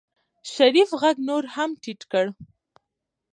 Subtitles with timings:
[0.53, 2.25] شريف غږ نور هم ټيټ کړ.